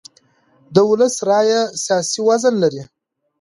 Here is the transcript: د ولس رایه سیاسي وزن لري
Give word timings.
د 0.73 0.75
ولس 0.89 1.15
رایه 1.29 1.61
سیاسي 1.83 2.19
وزن 2.27 2.53
لري 2.63 2.81